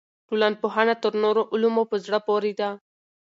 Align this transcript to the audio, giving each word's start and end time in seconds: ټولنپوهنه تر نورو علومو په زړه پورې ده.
ټولنپوهنه 0.27 0.95
تر 1.03 1.13
نورو 1.23 1.41
علومو 1.53 1.83
په 1.91 1.95
زړه 2.05 2.19
پورې 2.27 2.51
ده. 2.59 2.69